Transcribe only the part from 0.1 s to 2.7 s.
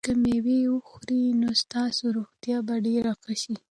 مېوه وخورئ نو ستاسو روغتیا